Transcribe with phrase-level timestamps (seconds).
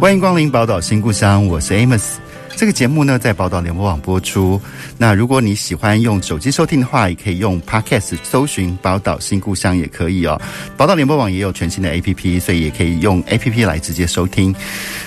[0.00, 2.18] 欢迎光临宝岛新故乡，我是 Amos。
[2.56, 4.60] 这个节目呢，在宝岛联播网播出。
[4.96, 10.40] 那如果你喜欢用手机收听的话，也可以用 Podcast 搜寻“宝岛新故乡”也可以哦。
[10.76, 14.54] 宝岛联播网也有全新的 APP，所以也可以用 APP 来直接收听。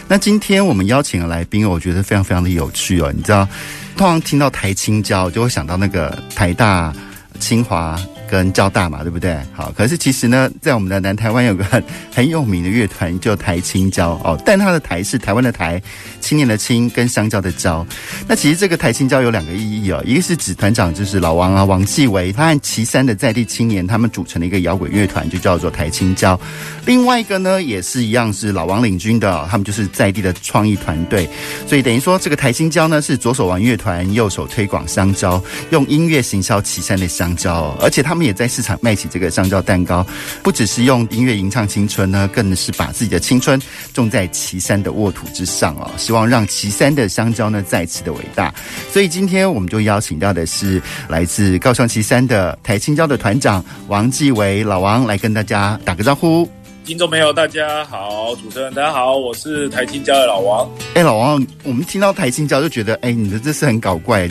[0.09, 3.09] 那今天我们邀请的来宾，我觉得非常非常的有趣哦。
[3.15, 3.47] 你知道，
[3.95, 6.93] 通常听到台青交，就会想到那个台大、
[7.39, 7.97] 清华。
[8.31, 9.37] 跟交大嘛，对不对？
[9.53, 11.83] 好，可是其实呢，在我们的南台湾有个很
[12.15, 14.41] 很有名的乐团，叫台青交哦。
[14.45, 15.81] 但它的台是台湾的台，
[16.21, 17.85] 青年的青，跟香蕉的蕉。
[18.29, 26.39] 那其实这个台清交有两个意义哦，一个是指团长就是老王啊，王继维，他和旗山的在地青年他们组成的一个摇滚乐团，就叫做台清交。
[26.85, 31.29] 另外一个呢，也是一样是老王领军的，哦，他们就是在地的创意团队。
[31.67, 38.20] 所以等于说，这个台清交呢，是左手玩乐团，右手推广香蕉，用音乐行销旗山的香蕉，哦，而且他们。
[38.23, 40.05] 也在市场卖起这个香蕉蛋糕，
[40.41, 43.59] 不只是用音乐吟唱青春呢，更是把自己的青春
[43.93, 48.53] 种在旗山的沃土之上哦，希望让旗山的香蕉呢再次的伟大。
[48.91, 56.49] 所以今天我们就邀请到的是来自高雄旗山的台青椒的团长王继伟老王来跟大家打个招呼。
[56.83, 60.67] 听众朋友，大家好，主持人大家好，我是台青椒的老王。
[60.95, 64.27] 哎，老王，我们听到台青椒就觉得，哎，你的这是很搞怪，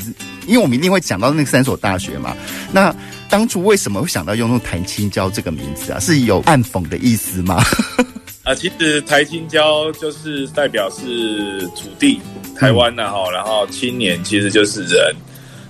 [0.47, 2.37] 因为我们一定会讲到那三所大学嘛。
[2.73, 2.93] 那
[3.31, 6.01] 当初为什么会想到用用“台青椒”这个名字啊？
[6.01, 7.63] 是有暗讽的意思吗？
[8.43, 12.21] 啊，其实台青椒就是代表是土地，
[12.57, 15.15] 台湾呐哈，然后青年其实就是人，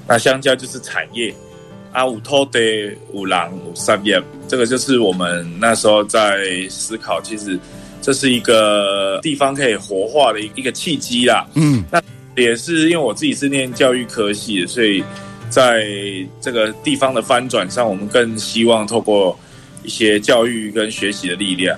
[0.08, 1.34] 那香蕉就是产业。
[1.92, 2.60] 啊，五托的
[3.12, 7.58] 五郎五三叶，这个就是我们那时候在思考，其实
[8.00, 11.44] 这是一个地方可以活化的一个契机啦。
[11.54, 12.00] 嗯，那
[12.36, 15.02] 也是因为我自己是念教育科系的，所以
[15.50, 15.84] 在
[16.40, 19.38] 这个地方的翻转上，我们更希望透过
[19.82, 21.76] 一些教育跟学习的力量。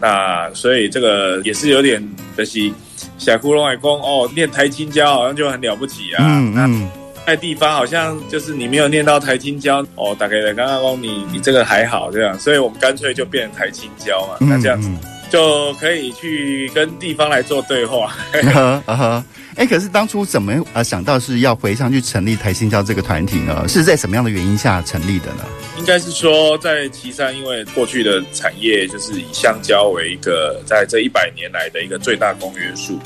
[0.00, 2.02] 那所以这个也是有点
[2.36, 2.72] 可惜，
[3.18, 6.24] 小窟窿外公哦，念台青椒好像就很了不起啊。
[6.24, 6.88] 嗯嗯。
[7.26, 14.88] 在地方好像就是你没有念到台青椒哦，大概的刚刚说你你这个还好这样，所以我们干脆就变成台青椒嘛，那这样子
[15.28, 18.14] 就可以去跟地方来做对话。
[18.54, 19.24] 啊哈，
[19.58, 23.66] 哎，可是当初怎么啊想到是要回上去成立台清交这个团体呢？
[23.66, 25.44] 是在什么样的原因下成立的呢？
[25.76, 32.98] 应该是说在旗山，因为过去的产业就是以香蕉为一个在这一百年来的一个最大公约数。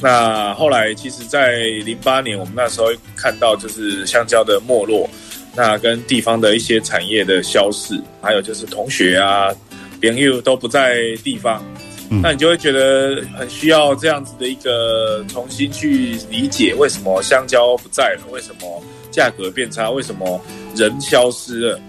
[0.00, 5.08] 那后来，其实，在零八年，我们那时候看到就是香蕉的没落，
[5.56, 9.48] 那跟地方的一些产业的消逝，还有就是同学啊、
[10.00, 11.64] 朋友都不在地方，
[12.10, 18.22] 那你就会觉得很需要这样子的一个重新去理解，为什么香蕉不在了？
[18.30, 19.90] 为什么价格变差？
[19.90, 20.40] 为什么
[20.74, 21.80] 人消失了？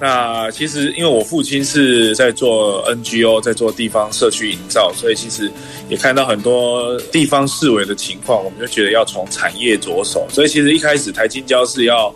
[0.00, 5.50] 那其实，因为我父亲是在做 NGO，在做地方社区营造，所以其实
[5.90, 10.26] 也看到很多地方市委的情况，我们就觉得要从产业着手。
[10.30, 12.14] 所以其实一开始台金交是要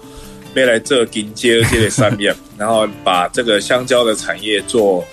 [0.55, 5.05] 没来这紧接这些三面，然后把这个香蕉的产业做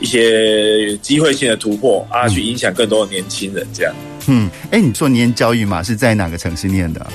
[0.00, 3.94] 一些机会性的突破啊，去影响更多的年轻人这样。
[4.26, 7.06] 嗯，哎，你说念教育嘛，是在哪个城市念的？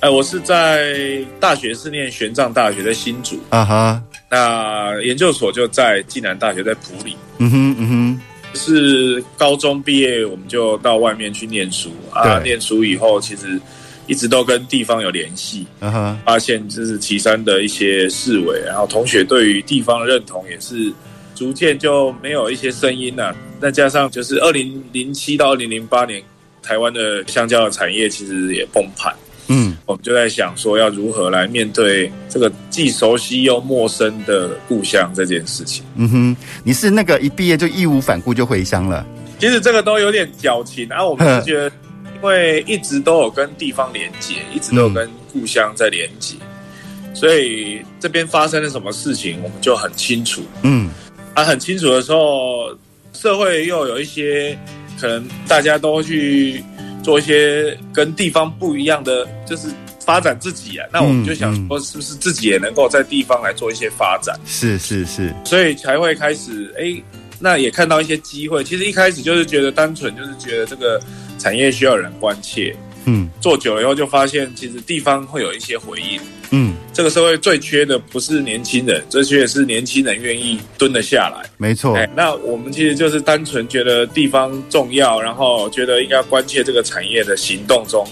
[0.00, 3.40] 哎，我是在大学是念玄奘大学，在新竹。
[3.48, 4.02] 啊哈。
[4.28, 7.16] 那研究所就在暨南大学，在埔里。
[7.38, 8.20] 嗯哼，嗯哼，
[8.54, 12.40] 是高中毕业，我们就到外面去念书啊。
[12.40, 13.58] 念书以后，其实
[14.06, 15.64] 一直都跟地方有联系。
[15.80, 20.92] 嗯哼，发现就是旗山的一些市委，然后同学对于地方的认同也是
[21.36, 23.32] 逐渐就没有一些声音了。
[23.60, 26.20] 再加上就是二零零七到二零零八年，
[26.62, 29.14] 台湾的香蕉的产业其实也崩盘。
[29.48, 35.84] 嗯，我们就在想说，要如何来面对这个既熟悉又陌生的故乡这件事情。
[35.94, 39.06] 嗯哼，你是那个一毕业就义无反顾就回乡了？
[39.38, 41.06] 其实这个都有点矫情啊。
[41.06, 41.70] 我们是觉得，
[42.16, 50.42] 因为一直都有跟地方连接，一直都有跟故乡在连接，嗯，所以这边发生了什么事情，我们就很清楚。
[50.62, 50.90] 嗯，
[51.36, 52.76] 啊，很清楚的时候，
[53.12, 54.58] 社会又有一些
[55.00, 56.64] 可能大家都会去。
[57.04, 59.68] 做一些跟地方不一样的，就是
[60.00, 60.84] 发展自己啊。
[60.92, 64.36] 那我们就想说，是不是自己也能够在地方来做一些发展？
[64.44, 67.00] 是是是，所以才会开始哎，
[67.38, 68.64] 那也看到一些机会。
[68.64, 71.00] 其实一开始就是觉得单纯，就是觉得这个
[71.38, 72.74] 产业需要人关切。
[73.06, 76.20] 嗯，做久了以后就发现，其实地方会有一些回应。
[76.50, 81.48] 嗯，这个社会最缺的不是年轻人，最缺的是年轻人愿意蹲得下来。
[81.56, 81.96] 没错。
[81.96, 88.06] 哎，那我们其实就是单纯觉得地方重要，然后觉得应该关切这个产业的行动中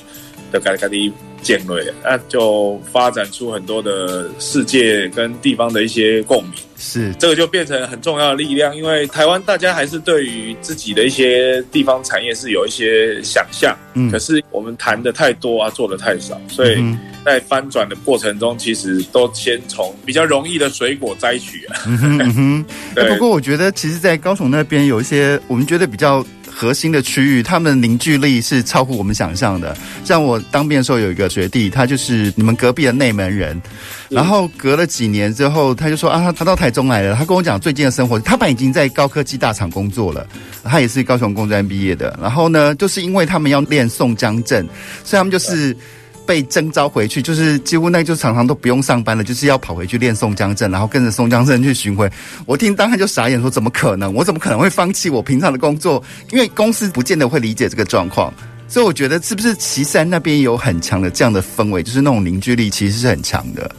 [0.51, 1.13] 的嘎嘎的
[1.43, 6.55] 尖锐，那就发展出很多的世界跟地方的一些共鸣。
[6.85, 16.77] 是，这个就变成很重要的力量，因为台湾大家还是对于自己的一些地方产业是有一些想象，嗯，可是我们谈的太多啊，做的太少，所以
[17.25, 21.77] 在翻转的过程中，其实都先从比较容易的水果摘取啊。
[21.87, 22.65] 嗯哼，嗯哼，
[22.95, 23.09] 对。
[23.15, 26.25] 不过我觉得，其实，在高雄那边有一些我们觉得比较。
[26.55, 29.77] 核心的区域，他们凝聚力是超乎我们想象的。
[30.05, 33.61] 像我当兵的时候，有一个学弟，他就是你们隔壁的内门人，
[34.09, 37.17] 然后隔了几年之后，他就说啊，他他到台中来了。
[37.17, 40.25] 他跟我讲最近的生活，他本来已经在高科技大厂工作了，
[40.63, 42.17] 他也是高雄工专毕业的。
[42.23, 44.65] 然后呢，就是因为他们要练宋江阵，
[45.03, 45.77] 所以他们就是。
[46.27, 52.11] 被征召回去，就是几乎那就常常都不用上班了，就是要跑回去练宋江阵，然后跟着宋江阵去巡回。
[52.47, 54.13] 我听当时就傻眼，说怎么可能？
[54.13, 56.03] 我怎么可能会放弃我平常的工作？
[56.31, 58.33] 因为公司不见得会理解这个状况，
[58.69, 63.71] 所以我觉得是不是岐山那边有很强的这样的氛围，就是那种凝聚力其实是很强的。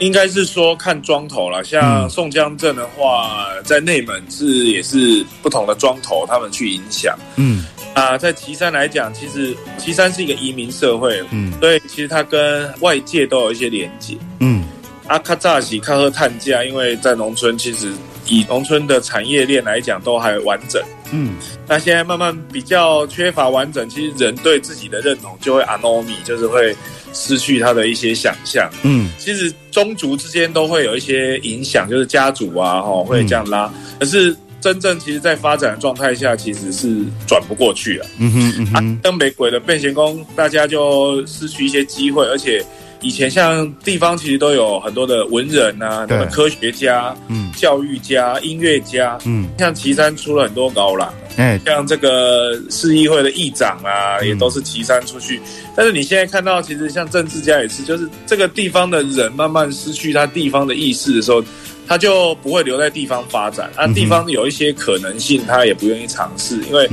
[0.00, 7.16] 应该是说看庄头了，像宋江镇的话，嗯、在内门是也是不同的庄头，他们去影响。
[7.36, 14.16] 嗯啊，在岐山来讲，其实岐山是一个移民社会，嗯，所以其实它跟外界都有一些连接。
[14.38, 14.64] 嗯，
[15.06, 17.92] 阿卡扎西卡赫探价，因为在农村，其实
[18.26, 20.82] 以农村的产业链来讲都还完整。
[21.12, 21.34] 嗯，
[21.66, 26.74] 那现在慢慢比较缺乏完整，其实人对自己的认同就会阿诺米，就是会。
[27.12, 33.66] 失去他的一些想象，嗯，其实宗族之间都会有一些影响，就是家族啊，哈，会这样拉。
[33.66, 38.06] 嗯、可是真正其实，在发展的状态下，其实是转不过去了。
[38.18, 42.64] 嗯哼，嗯哼，啊，登北鬼的变形工，大家就失去一些机会，而且。
[43.02, 55.40] 以前像地方其实都有很多的文人啊，什么科学家、嗯，教育家、音乐家，嗯，像岐山出了很多高朗，哎，像这个市议会的议长啊，嗯、也都是岐山出去。
[55.74, 61.42] 但是你现在看到，其实像政治家也是，就是这个地方的人慢慢失去他地方的意识的时候，
[61.88, 63.70] 他就不会留在地方发展。
[63.76, 66.86] 那、啊、地方有一些可能性，他也不愿意尝试，因为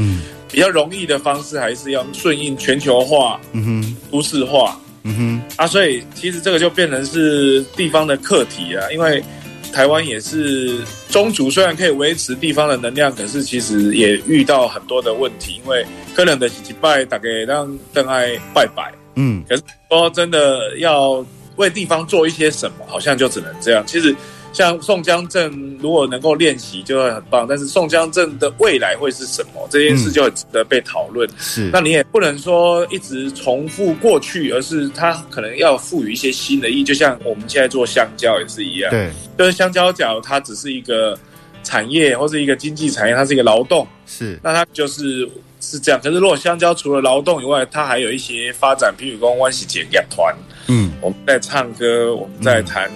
[0.50, 4.80] 比较容易的方式还是要顺应全球化、嗯哼，都市化。
[5.08, 9.24] 嗯哼啊，所以其实这个就变成是地方的课题啊，因为
[9.72, 21.26] 台湾也是宗族，虽然可以维持地方的能量，可是其实也遇到很多的问题，因为可能的几拜大概让邓爱拜拜，嗯，可是说真的要
[21.56, 23.84] 为地方做一些什么，好像就只能这样。
[23.88, 24.14] 其实。
[24.58, 27.46] 像宋江镇，如果能够练习，就会很棒。
[27.48, 29.68] 但是宋江镇的未来会是什么？
[29.70, 31.30] 这件事就很值得被讨论。
[31.38, 36.84] 是，那你也不能说一直重复过去，而是它可能要赋予一些新的意义。
[36.84, 38.90] 就像我们现在做香蕉也是一样。
[38.90, 41.16] 对，就是香蕉角，它只是一个
[41.64, 43.88] 产业或是一个经济产业，它是一个劳动。
[44.08, 45.30] 是，那它就是
[45.62, 46.02] 是这样。
[46.04, 50.36] 可是如果香蕉除了劳动以外，它还有一些发展，譬如说关系节乐团。
[50.68, 52.92] 嗯，我们在唱歌，我们在谈。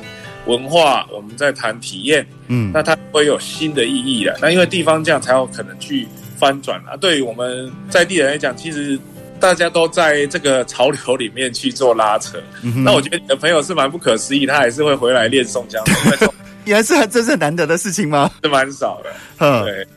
[0.46, 4.38] 文化，我们在谈体验，嗯，那它会有新的意义的。
[4.42, 6.08] 那因为地方这样才有可能去
[6.38, 6.98] 翻转啊。
[6.98, 9.00] 对于我们在地人来讲，其实
[9.40, 12.38] 大家都在这个潮流里面去做拉扯。
[12.84, 15.84] 那我觉得你的朋友是蛮不可思议，他还是会回来练宋江。
[16.66, 18.30] 也是很真正难得的事情吗？
[18.44, 19.10] 是蛮少的。
[19.40, 19.88] 嗯对。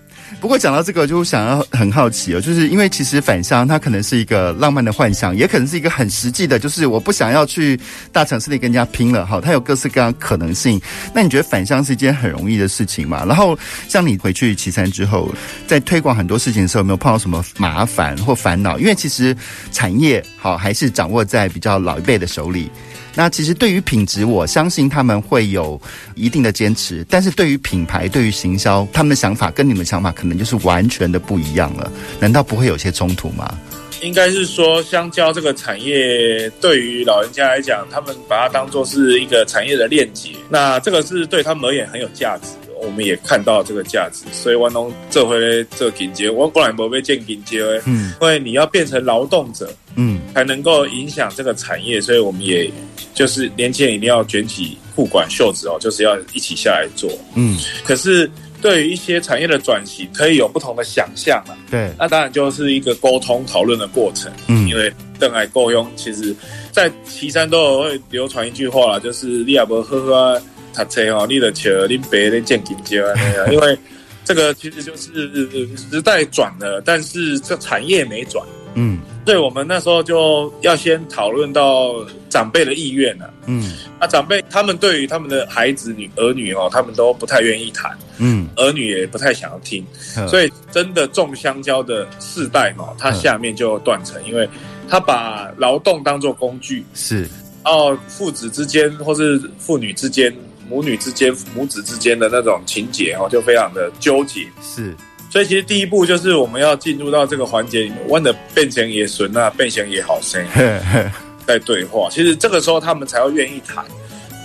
[0.41, 7.81] 不过讲到这个，就想要很好奇哦，就是因为其实返乡它可能是一个浪漫的幻想，也可能是一个很实际的，就是我不想要去
[8.13, 10.79] 大城市里跟人家拼了哈，它有各式各样可能性。
[11.15, 13.25] 那你觉得返乡是一件很容易的事情吗？
[13.27, 15.35] 然后像你回去旗山之后，
[15.67, 18.79] 在推广很多事情的时候，有没有碰到什么麻烦或烦恼？
[18.79, 19.35] 因为其实
[19.73, 22.71] 产业好还是掌握在比较老一辈的手里。
[23.17, 25.81] 那其实对于品质，我相信他们会有
[26.17, 31.91] 一定的坚持，但是对于品牌、对于行销，他们的想法跟你们想法可能就是完全的不一样了。
[32.19, 33.59] 难道不会有些冲突吗？
[34.03, 42.49] 应该是说，香蕉这个产业对于老人家来讲，他们把它当做是一个产业的链接，那这个是对他们而言很有价值。
[42.83, 52.71] 我们也看到这个价值，所以万东这回这紧接，我本来不会建紧接，嗯，因为你要变成劳动者，嗯，才能够影响这个产业，所以我们也
[53.15, 57.57] 就是年轻人一定要卷起裤管袖子哦，就是要一起下来做，嗯。
[57.85, 58.31] 可是
[58.65, 66.35] 对于一些产业的转型，可以有不同的想象嘛，对，那当然就是一个沟通讨论的过程，嗯，因为邓爱够用，其实
[66.73, 70.43] 在旗山都有会流传一句话啦，就是你也不呵呵。
[70.77, 73.79] 他车哦，你的车，你别的见紧接啊那样， 因为
[74.25, 78.45] 这个其实就是时代转了，但是这产业没转。
[78.75, 81.95] 嗯，所以我们那时候就要先讨论到
[82.29, 83.33] 长辈的意愿了。
[83.47, 87.97] 嗯，那长辈他们对于他们的孩子女儿女哦，他们都不太愿意谈。
[88.19, 89.85] 嗯，儿女也不太想要听。
[90.17, 94.49] 嗯所以真的种香蕉的世代哦，它下面就断层，因为
[94.89, 97.27] 他把劳动当作工具，是，
[97.65, 100.35] 哦父子之间或是父女之间、
[100.69, 104.47] 母女之间、母子之间的那种情节哦，就非常的纠结。
[104.63, 104.95] 是，
[105.35, 110.63] 所以其实第一步就是我们要进入到这个环节里面，问的变成也顺啊，变成也好声，呵
[110.93, 111.11] 呵
[111.45, 112.09] 在对话。
[112.09, 113.85] 其实这个时候他们才会愿意谈，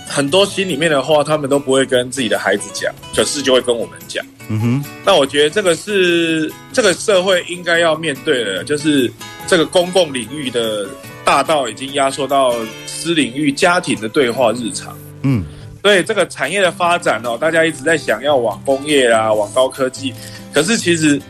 [0.08, 4.26] 很多心里面的话他们都不会跟自己的孩子讲，可是就会跟我们讲。
[4.48, 9.08] 嗯哼，那我觉得这个是这个社会应该要面对的，就是
[9.46, 10.88] 这个公共领域的
[11.24, 12.52] 大道已经压缩到
[12.84, 14.98] 私领域家庭的对话日常。
[15.22, 15.44] 嗯，
[15.84, 20.12] 所以这个产业的发展哦，大家一直在想要往工业啊，往高科技，
[20.52, 21.20] 可是其实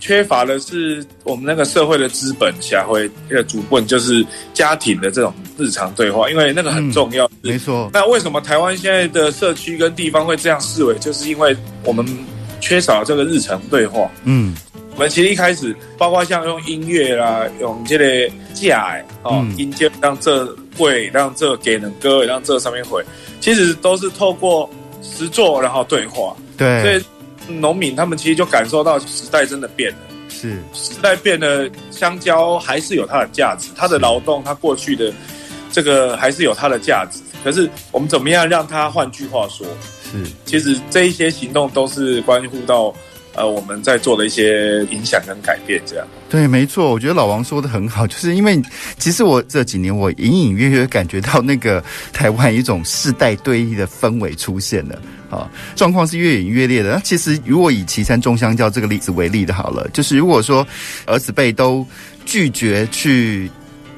[0.00, 7.30] 缺乏的是我们那个社会的资本下会一个主棍，就是家庭的这种日常对话，因为那个很重要。
[7.40, 7.88] 没错。
[7.92, 10.94] 那为什么台湾现在的社区跟地方会这样视为？
[10.98, 12.06] 就是因为我们
[12.60, 14.10] 缺少这个日常对话。
[14.24, 14.54] 嗯，
[14.94, 23.02] 我们其实一开始，包括像用音乐啦，用这个架哦，嗯音阶让这会让这给人歌，让这上面回，
[23.40, 24.68] 其实都是透过
[25.02, 26.36] 实作然后对话。
[26.56, 27.04] 对，所以
[27.48, 29.98] 农民他们其实就感受到时代真的变了，
[30.28, 35.12] 是，时代变了，香蕉还是有它的价值，它的劳动，它过去的
[35.70, 37.20] 这个还是有它的价值。
[37.42, 38.90] 可是我们怎么样让它？
[38.90, 39.66] 换句话说，
[40.10, 42.94] 是，其实这一些行动都是关乎到
[43.34, 46.06] 呃我们在做的一些影响跟改变，这样。
[46.30, 48.60] 对，没错，我觉得老王说的很好， 就是因为
[48.98, 54.98] 其实我这几年我隐隐约约感觉到那个台湾一种世代对立的氛围出现了
[55.34, 56.92] 啊，状况是越演越烈的。
[56.94, 60.66] 那其实如果以岐山种香蕉这个例子为例的好了，就是如果说
[61.06, 61.86] 儿子辈都
[62.24, 63.50] 拒绝去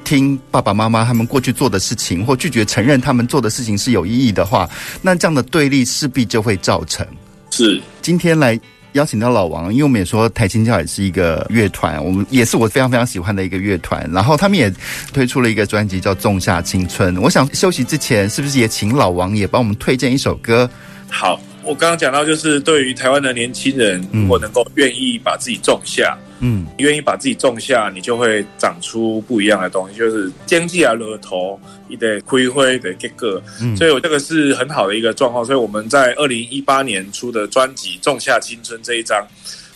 [0.03, 4.69] 听爸爸妈妈他们过去做的事情，或拒绝承认他们做的事情是有意义的话，
[5.01, 7.05] 那这样的对立势必就会造成。
[7.51, 8.59] 是，今天来。
[8.93, 14.09] 邀请到老王，因为我们也说台青教也是一个乐团，我们也是我非常非常喜欢的一个乐团。
[14.11, 14.73] 然后他们也
[15.13, 17.13] 推出了一个专辑叫《仲夏青春》。
[17.21, 20.67] 我想休息之前，是不是也请老王也帮我们推荐一首歌？
[21.09, 26.17] 好，我刚刚讲到，就是对于台湾的年轻人，如果能够愿意把自己种下。
[26.39, 33.41] 嗯，愿意把自己种下，你就会长出不一样的东西，就是经济啊，额头，你得开花的结果。
[33.59, 35.43] 嗯，所以我这个是很好的一个状况。
[35.43, 39.25] 所以我们在二零一八年出的专辑《仲夏青春》这一张，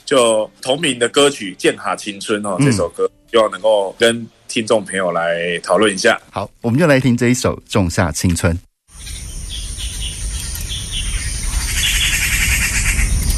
[0.06, 6.22] 就同名的歌曲《剑哈青春》哦，这首歌希望能够跟听众朋友来讨论一下。
[6.30, 8.54] 好，我们就来听这一首《仲夏青春》。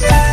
[0.10, 0.33] Bye.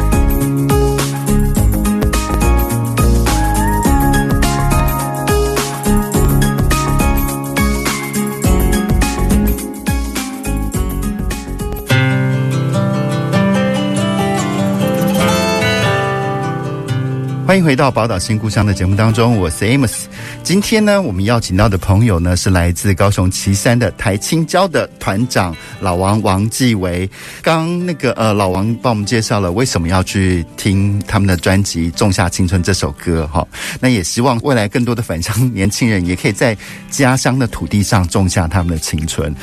[17.51, 20.05] 欢迎回到《宝岛新故乡》的节目当中，我是 Amos。
[20.51, 27.09] 今天呢，我们邀请到的朋友呢，是来自高雄旗山的台青交的团长老王王继维。
[27.41, 33.47] 刚那个呃，老王帮我们介绍了为什么要去听他们的专辑《种下青春》这首歌哈。
[33.79, 36.53] 那也希望未来更多的返乡年轻人也可以在
[36.89, 39.33] 家乡的土地上种下他们的青春。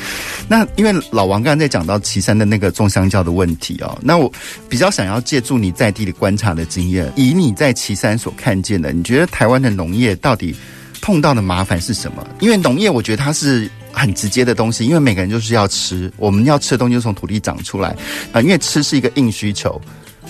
[0.47, 4.31] 那因为老王刚才在讲到旗山的那个种香蕉的问题哦，那我
[4.69, 10.55] 比较想要借助你在地的观察的经验，以你在旗山所看见的，你觉得台湾的农业到底
[11.01, 12.25] 碰到的麻烦是什么？
[12.39, 17.95] 因为农业，我觉得它是很直接的东西，因为每个人就是要吃，我们要吃的东西就从土地长出来啊、
[18.33, 19.79] 呃，因为吃是一个硬需求。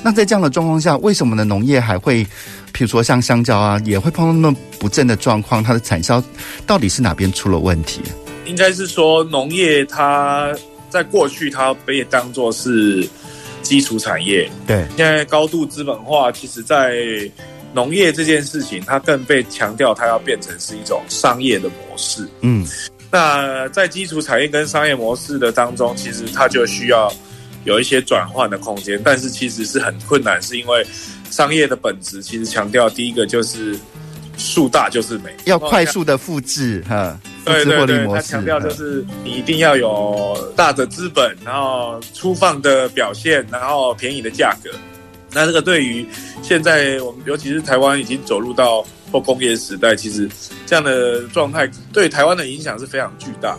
[0.01, 1.43] 那在这样的状况下，为什么呢？
[1.43, 2.23] 农业还会，
[2.71, 5.62] 比如说像香蕉啊，也会碰到那么不正的状况？
[5.62, 6.23] 它的产销
[6.65, 8.01] 到底是哪边出了问题？
[8.45, 10.55] 应该是说农业它
[10.89, 13.08] 在过去它被当作是
[13.62, 17.29] 基础产业，对，现在高度资本化，其实在
[17.73, 22.27] 农业这件事情，它更被强调，它要变成是一种商业的模式。
[22.41, 22.65] 嗯，
[23.12, 27.13] 那在基础产业跟商业模式的当中，其实它就需要
[27.65, 30.86] 有一些转换的空间，但是其实是很困难，是因为
[31.29, 33.77] 商业的本质其实强调第一个就是
[34.38, 37.19] 树大就是美，要快速的复制哈。
[37.45, 44.69] 对对对，它强调就是你一定要有大的资本，然后粗放的表现，然后便宜的价格。
[45.31, 46.05] 那这个对于
[46.41, 50.29] 现在我们，尤其是台湾已经走入到后工业时代，其实
[50.65, 53.57] 这样的状态对台湾的影响是非常巨大。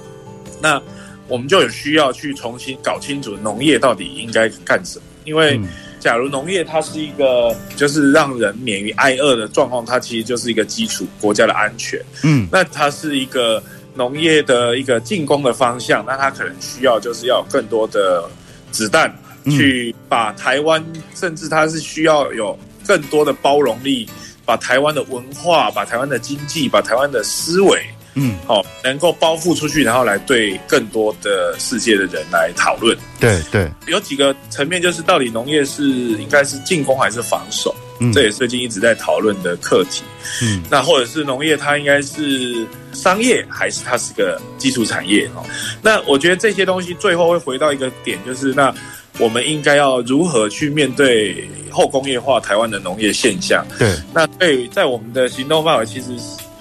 [0.61, 0.83] 那
[1.29, 5.05] 我们就有需要去重新搞清楚农业到底应该干什么。
[5.25, 5.61] 因为
[6.01, 12.01] 假如农业它是一个就是让人免于挨饿的状况，它其实就是一个基础国家的安全。
[12.25, 13.63] 嗯，那它是一个
[13.95, 18.29] 农业的一个进攻的方向，那它可能需要就是要有更多的
[18.73, 19.15] 子弹。
[19.47, 24.09] 去把台湾，甚至它是需要有更多的包容力，
[24.45, 27.81] 把台湾的文化、把台湾的经济、把台湾的思维，
[28.15, 32.97] 嗯，好，能够包覆出去，然后来对更多的世界的人来讨论。
[33.21, 37.75] 对对，有几个层面，就是到底农业是应该是进攻还是防守？
[38.01, 40.03] 嗯，这也是最近一直在讨论的课题。
[40.43, 45.29] 嗯，那或者是农业它应该是商业，还是它是个基础产业？
[45.37, 45.45] 哦，
[45.83, 48.75] 那我觉得这些东西最后会回到一个点，就是那。
[49.21, 53.65] 我们应该要如何去面对后工业化台湾的农业现象？
[53.79, 56.09] 对，那对于在我们的行动范围，其实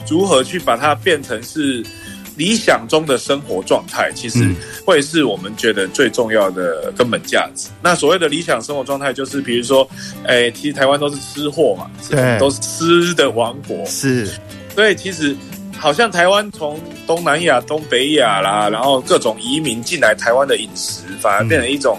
[0.09, 1.81] 如何去把它变成是
[2.35, 4.45] 理想中的生活状态，其实
[4.85, 7.69] 会是我们觉得最重要的根本价值。
[7.81, 9.89] 那所谓的理想生活状态，就是比如说，
[10.25, 14.29] 哎，其实台湾都是吃货嘛，对，都是吃的王国，是。
[14.75, 15.35] 所以其实
[15.77, 21.97] 好像台湾从东南亚、东北亚啦，然后各种移民进来台湾的饮食，反而变成一种。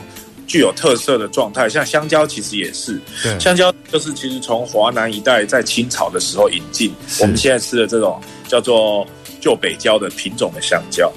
[0.51, 3.01] 具有特色的状态，像香蕉其实也是。
[3.23, 9.07] 对，香蕉就是其实从华南一带在清朝的时候引进，我们现在吃的这种叫做
[9.41, 11.09] 旧北郊的品种的香蕉。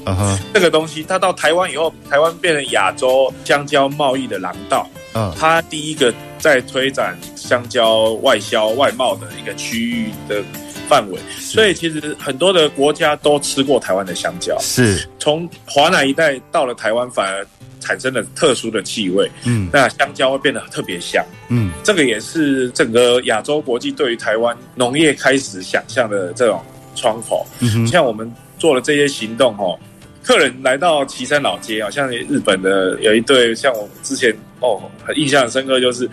[0.54, 4.88] 这个东西它到台湾以后，台湾变成亚洲香蕉贸易的廊道。
[5.16, 10.44] 嗯，它第一个在推展香蕉外销外贸的一个区域的
[10.88, 14.56] 范围，所以其实很多的国家都吃过台湾的香蕉。
[14.60, 17.44] 是，从华南一带到了台湾，反而。
[17.84, 26.64] 产生了特殊的气味，嗯，那香蕉会变得特别香，嗯，这个也是整个亚洲国际对于台湾农业开始想象的这种
[26.96, 27.46] 窗口。
[27.60, 29.78] 嗯，像我们做了这些行动，哦，
[30.24, 36.10] 客人来到岐山老街啊，像日本的有一对，像我之前哦，很印象很深刻，就是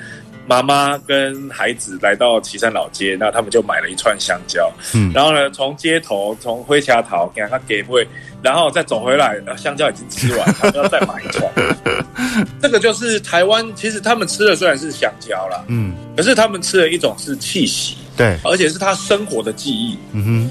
[0.50, 8.04] 妈妈跟孩子来到旗山老街，那他们就买了一串香蕉，嗯，然后呢，从街头从灰霞桃给他给会。
[8.42, 11.46] 然后再走回来，香蕉已经吃完，他们要再买一串。
[12.58, 19.98] 这个就是台湾，其实他们吃的虽然是香蕉啦，嗯，可是他们吃的一种是气息，对，而且是他生活的记忆。
[20.12, 20.50] 嗯哼，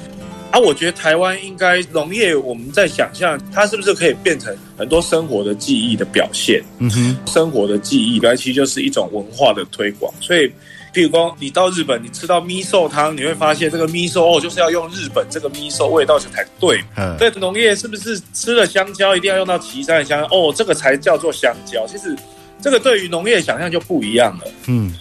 [0.51, 6.63] 啊，我觉得台湾应该农业，我们在想象它是不是可以变成很多生活的记忆的表现？
[6.79, 10.11] 嗯哼，生活的记忆，来其实就是一种文化的推广。
[10.19, 10.47] 所以，
[10.91, 16.83] 譬如说你到日本，你吃到咪寿汤，你会发现这个咪寿哦，就是要用日本这个咪寿味道才对。
[16.97, 20.35] 嗯，对，农业是不是吃了香蕉一定要用到岐山的香蕉？
[20.35, 21.85] 哦，这个才叫做香蕉。
[21.85, 22.15] 其实
[22.59, 24.45] 这个对于农业想象就不一样了。
[24.65, 24.91] 嗯，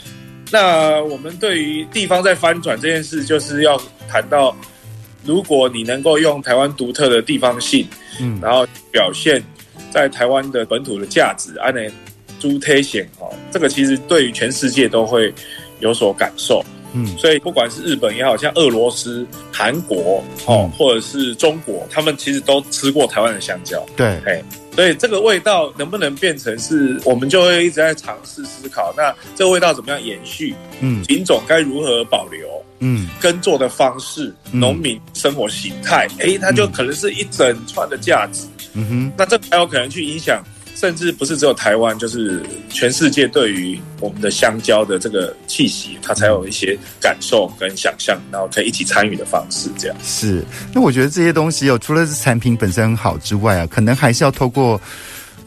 [0.53, 4.55] 那我们对于地方在翻转这件事，就是要谈到。
[5.25, 7.87] 如果你能够用台湾独特的地方性，
[8.21, 9.43] 嗯，然后表现
[9.91, 11.91] 在台湾的本土的价值，安内
[12.39, 15.33] 诸推显哦，这个其实对于全世界都会
[15.81, 24.43] 有所感受，嗯，所以不管是日本也好，像俄罗斯、韩国哦，嗯、或者是中国，他们其实都吃过台湾的香蕉，对，哎，
[24.75, 30.55] 所以这个味道能不能变成是，我们就会一直在尝试思考，那这个味道怎么样延续？
[30.81, 32.49] 嗯，品种该如何保留？
[32.81, 38.47] 嗯，耕作的方式、农民生活形态，哎、嗯，它就可能是一整串的价值。
[38.75, 40.43] 嗯哼，那这还有可能去影响，
[40.75, 49.69] 甚至不是只有台湾，就是全世界对于我们的香蕉的这个气息，它才有一些感受跟想象，然后可以一起参与的方式。
[49.79, 50.45] 这样是。
[50.73, 54.81] 那我觉得这些东西哦，除了是产品本身很好之外啊，可能还是要透过。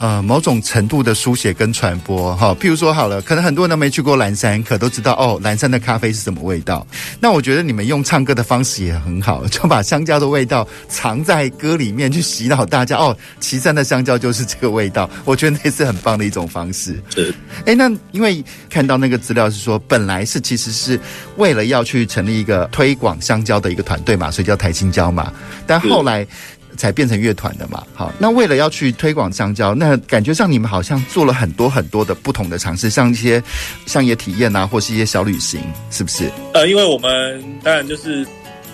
[0.01, 6.85] 呃，某种程度的书写跟传播，哈，譬如说好了，可能很多人都没去过蓝山，可都知道哦，蓝山的咖啡是什么味道。
[7.19, 15.07] 那我觉得你们用唱歌的方式也很好， 就把香蕉的味道藏在歌里面，去洗脑大家哦，岐山的香蕉就是这个味道。
[15.23, 16.99] 我觉得那是很棒的一种方式。
[17.13, 17.31] 是，
[17.67, 20.99] 哎，那因为看到那个资料是说，本来是其实是
[21.37, 25.31] 为了要去成立一个推广香蕉的一个团队嘛，所以叫台青蕉嘛，
[25.67, 26.25] 但后来。
[26.81, 27.85] 才变成乐团的嘛。
[27.93, 33.41] 好，那为了要去推广香蕉，那感觉上你们好像做了很多很多的不同的尝试，像一些
[33.85, 36.27] 乡野体验啊，或是一些小旅行，是不是？
[36.55, 38.25] 呃，因为我们当然就是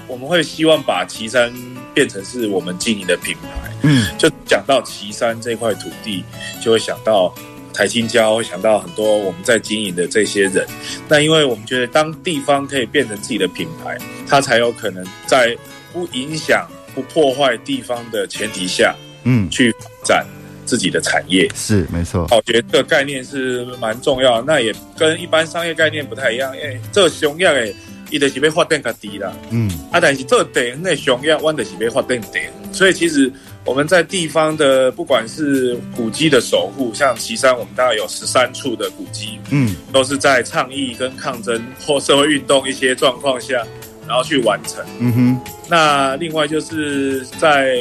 [0.07, 1.53] 我们会希望把岐山
[1.93, 3.69] 变成是我们经营的品牌。
[3.81, 6.23] 嗯，就讲到岐山这块土地，
[6.63, 7.35] 就会想到
[7.73, 10.65] 台青蕉，会想到很多我们在经营的这些人。
[11.09, 15.53] 那因为我们觉得，当地方可以变成自己的品牌，它才有可能在
[15.91, 16.65] 不影响。
[16.97, 20.25] 不破坏地方的前提下，嗯，去发展
[20.65, 22.25] 自己的产业是没错。
[22.31, 26.57] 我觉得这个概念是蛮重要，那也跟一般商业概念不太一样。
[26.57, 27.71] 因为这个熊样诶，
[28.09, 32.39] 伊的是被发电较低啦，嗯，啊，但是这地那熊样，弯的是被发电低。
[32.71, 33.31] 所以其实
[33.63, 43.63] 我们在地方的不管是古迹的守护，像旗山，我们大概有十三处的古迹，嗯，都是在倡议跟抗争或社会运动一些状况下。
[44.07, 45.39] 然后去完成，嗯哼。
[45.69, 47.75] 那另外就是在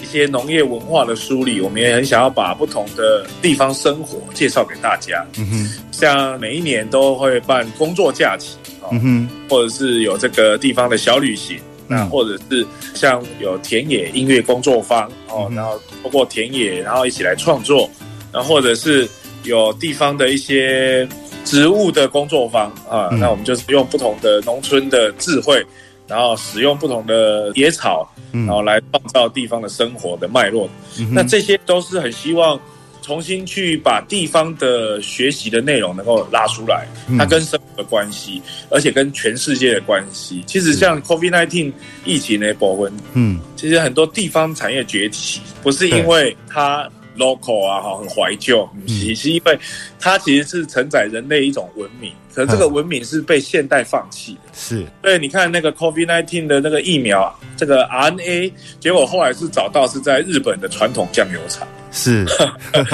[0.00, 5.70] 一些农业文化的梳理，我们也很想要把不同的地方生活介绍给大家，嗯哼。
[5.90, 8.56] 像每一年都会办工作假期，
[8.92, 17.90] 嗯哼，或者是有这个地方的小旅行，那或者是像有田野音乐工作坊，哦，然后透过田野，然后一起来创作，
[18.32, 19.08] 然后或者是
[19.42, 21.08] 有地方的一些。
[21.46, 25.64] 植物的工作坊啊，那我们就是用不同的农村的智慧，
[26.08, 30.68] 然后使用不同的野草，然后来创造地方的生活的脉络。
[31.12, 32.60] 那这些都是很希望
[33.00, 36.84] 重新去把地方的学习的内容能够拉出来，
[37.16, 40.42] 它跟生活的关系，而且跟全世界的关系。
[40.46, 41.72] 其实像 COVID-19
[42.04, 46.90] 疫情的部分，嗯，其实很多地方产业崛起，不是因为它。
[47.16, 49.58] Local 啊，哈，很怀旧，其实因为
[49.98, 54.50] 它其实是承载人类一种文明，可是这个文明是被现代放弃的。
[54.54, 61.66] 是，所以你看那个 COVID nineteen 的那个疫苗，这个 RNA，结果后来是找到是在日本的传统酱油厂。
[61.92, 62.26] 是，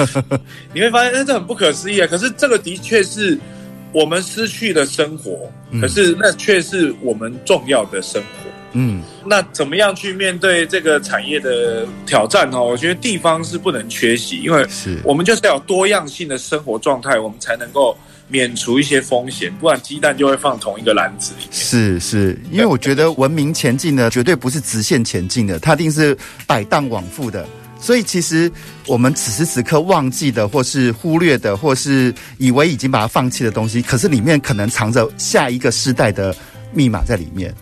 [0.73, 2.07] 你会发现，那这很不可思议啊！
[2.07, 3.37] 可是这个的确是
[3.91, 8.49] 我们失去的生活，可是那却是我们重要的生活。
[8.73, 12.61] 嗯，那怎么样去面对这个产业的挑战呢？
[12.61, 17.95] 我觉得地方是不能缺席，因为是我们就是要有多样性的生活状态，我们才能够
[18.27, 21.51] 免除一些风险，不然鸡蛋就会放同一个篮子里面。
[21.51, 27.45] 是是，因为我觉得文明前进呢，绝对不是直线前进的，它一定是摆荡往复的。
[27.79, 28.49] 所以其实
[28.87, 36.33] 我们此时此刻忘记的，或是忽略的，或是以为已经把它放弃的东西，可是里面可能藏着下一个世代的
[36.71, 37.53] 密码在里面。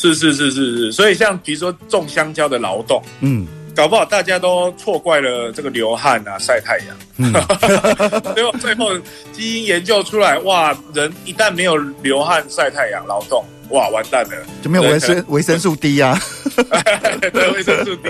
[0.00, 7.34] 是是是是是，所以像比如说种香蕉的劳动，嗯，搞不好大家都错怪了这个流汗啊、晒太阳，嗯、
[8.34, 8.98] 最后最后
[9.30, 14.30] 基因研究出来，哇，人一旦没有流汗、晒太阳、劳动，哇，完蛋了，
[14.62, 16.18] 就没有维生维生素 D 啊，
[17.20, 18.08] 对，维生素 D。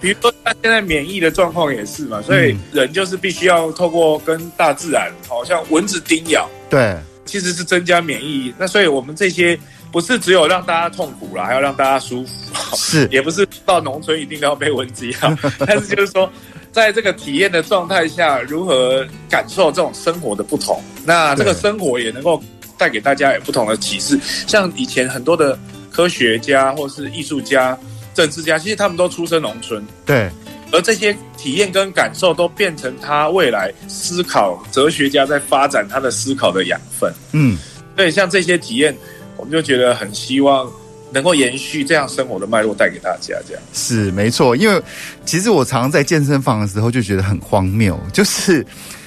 [0.00, 6.96] 比如说他现在免疫的状况也是嘛，所以人就是必须要透过跟大自然，好像蚊子叮咬，对。
[7.24, 8.52] 其实是增加免疫。
[8.58, 9.56] 那所以我们这些
[9.92, 12.32] 不是只有让大家痛苦啦，还要让大家舒服。
[12.74, 16.28] 是，也不是到农村一定都要被蚊子咬， 但是就是说，
[16.72, 20.82] 在这个体验的状态下，如何感受这种生活的不同？
[21.04, 22.42] 那这个生活也能够
[22.78, 24.18] 带给大家有不同的启示。
[24.46, 25.58] 像以前很多的
[25.90, 27.78] 科学家或是艺术家、
[28.14, 29.84] 政治家，其实他们都出身农村。
[30.06, 30.30] 对。
[30.74, 37.12] 而这些体验跟感受都变成他未来思考哲学家在发展他的思考的养分。
[37.32, 37.58] 嗯，
[37.94, 38.96] 所以像这些体验，
[39.36, 40.70] 我们就觉得很希望
[41.10, 43.34] 能够延续这样生活的脉络带给大家。
[43.46, 44.82] 这样是没错，因为
[45.24, 48.64] 其实我常在健身房的时候就觉得很荒谬，就是。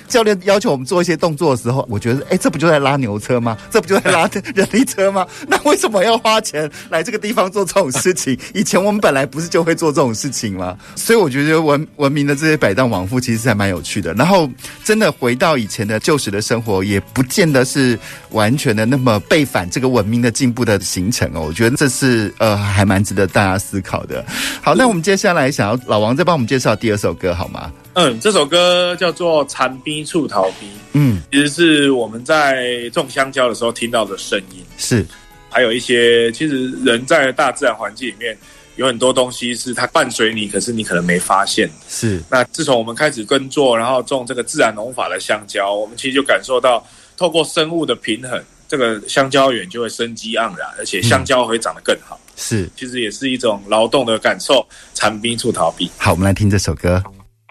[0.07, 3.57] 教练要求我们做一些动作的时候，我觉得，哎，这不就在拉牛车吗？
[3.69, 5.25] 这不就在拉 人力车吗？
[5.47, 8.37] 那为什么要花钱来这个地方做这种事情？
[8.53, 10.77] 以前我们本来不是就会做这种事情吗？
[10.95, 14.13] 所以我觉得文文明的这些摆荡往复其实还蛮有趣的。
[14.13, 14.49] 然后
[14.83, 17.97] 真的回到以前的旧时的生活，也不见得是
[18.31, 21.41] 完全的那么背反这个文明的进步的形成哦。
[21.41, 24.23] 我觉得这是呃还蛮值得大家思考的。
[24.61, 27.71] 好，那我们接下来想要老王再帮我们介绍第二首歌好吗？
[27.95, 30.69] 嗯，这首歌叫做《田边厝头边》。
[30.91, 34.63] 嗯，其实是我们在种香蕉的时候听到的声音。
[34.77, 35.05] 是，
[35.49, 38.37] 还有一些，其实人在大自然环境里面
[38.75, 41.69] 有很多东西是它伴随你，可是你可能没发现。
[41.87, 42.21] 是。
[42.29, 52.19] 那自从我们开始耕作，然后种这个自然农法的香蕉，我们其实就感受到，透过生物的平衡，这个香蕉园就会生机盎然，而且香蕉会长得更好。
[52.25, 54.67] 嗯、是，其实也是一种劳动的感受。
[54.93, 55.89] 田边厝头边。
[55.97, 57.01] 好，我们来听这首歌。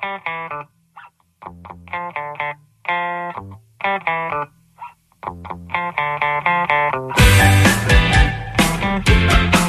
[0.04, 0.20] 着
[9.04, 9.63] 低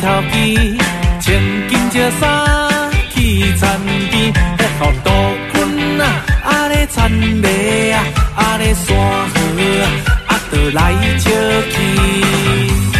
[0.00, 0.78] 头皮，
[1.20, 2.22] 穿紧着衫
[3.14, 3.62] 去田
[4.10, 5.08] 边，迄号杜
[5.52, 6.02] 鹃啊，
[6.42, 6.96] 啊咧田
[7.42, 7.46] 螺
[7.94, 7.96] 啊，
[8.34, 9.34] 啊咧山河
[9.84, 9.86] 啊，
[10.28, 10.78] 啊就来
[11.18, 11.30] 笑
[11.70, 12.99] 去。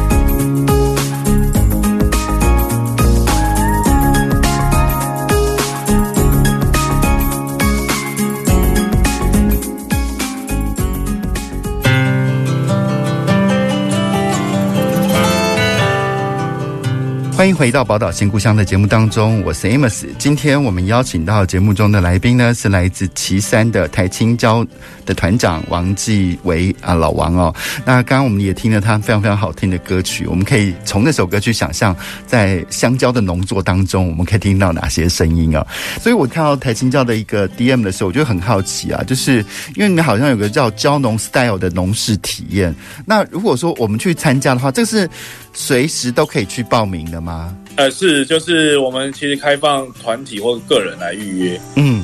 [17.41, 20.05] 欢迎回到《宝岛新故乡》的节目当中，我是 Amos。
[20.19, 24.63] 今天我们邀请到节目中的来宾呢，是来自旗山的台青交
[25.07, 27.51] 的团长王继维啊，老王哦。
[27.83, 31.95] 那刚刚我们也听了他非常非常好听的歌曲，我们可以从那首歌去想象，
[32.27, 35.65] 在香蕉的农作当中，我们可以听到哪些声音啊？
[35.99, 39.37] 所以我看到台青交的一个 DM 的时候，我就很好奇啊，就是
[39.73, 42.75] 因为你们好像有个叫蕉农 Style 的农事体验。
[43.03, 45.09] 那如果说我们去参加的话，这是
[45.53, 47.30] 随时都可以去报名的吗？
[47.31, 51.61] 啊，呃，是，就是我们其实开放团体或个人来预约。
[51.77, 52.03] 嗯，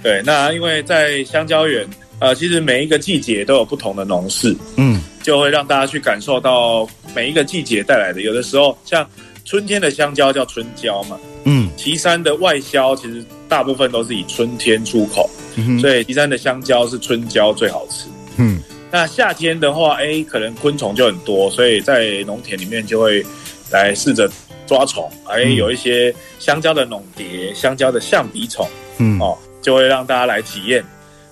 [0.00, 0.22] 对。
[0.24, 1.84] 那因为在香蕉园，
[2.20, 8.20] 呃，其实每一个季节都有不同的农事，嗯，就会让大家去感受到每一个季节带来的。
[8.20, 9.04] 有的时候，像
[9.44, 18.06] 春天的香蕉叫春蕉嘛，嗯，岐山的外销其实大部分都是以春天出口，嗯，所以岐山的香蕉是春蕉最好吃。
[18.36, 18.60] 嗯，
[18.92, 23.24] 那夏天的话，哎，可能昆虫就很多，所以在农田里面就会
[23.72, 24.30] 来试着。
[24.70, 28.64] 抓虫，还有一些香蕉的耧蝶、香蕉的象鼻虫，
[28.98, 30.84] 嗯哦，就会让大家来体验。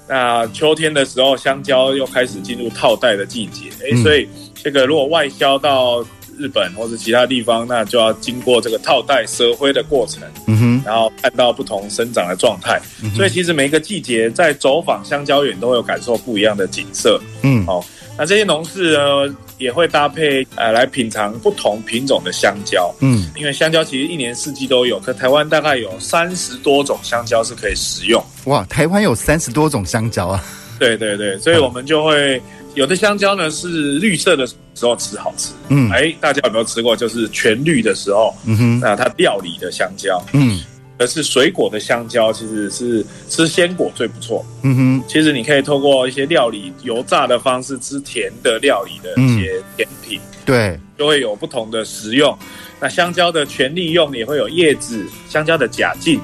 [0.09, 4.29] 那秋天的时候，香蕉又开始进入套袋的季节，哎、嗯，所以
[4.61, 6.05] 这个如果外销到
[6.37, 12.81] 日本或者其他地方，那就要经过这个套袋蛇灰的过程，嗯哼，然后看到不同生长的状态。
[13.05, 17.85] 嗯、所以其实每一个季节在走访香蕉园，都会有感受不一样的景色，嗯，哦，
[18.19, 19.37] 那这些农事呢？
[19.59, 28.23] 也会搭配呃来品尝不同品种的香蕉，嗯，因为香蕉其实一年四季都有，可台湾大概有三十多种香蕉是可以食用。
[28.45, 30.45] 哇，台湾有三十多种香蕉啊！
[30.79, 32.41] 对对对，所以我们就会
[32.75, 36.97] 有的香蕉呢是绿色的时候吃好吃，嗯，哎，大家有没有吃过？
[36.97, 40.61] 就是全绿的时候，嗯哼，那它料理的香蕉，嗯。
[40.99, 44.45] 而是水果的香蕉，其实是吃鲜果最不错。
[44.63, 52.37] 嗯哼，其实你可以透过一些料理油炸的方式吃甜的料理的一些甜品，嗯、对，就会有不同的食用。
[52.81, 56.21] 那香蕉的全利用也会有叶子、香蕉的假茎，